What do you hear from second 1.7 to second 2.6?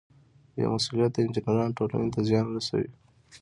ټولنې ته زیان